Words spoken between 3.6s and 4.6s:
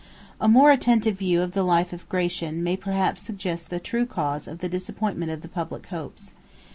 the true cause of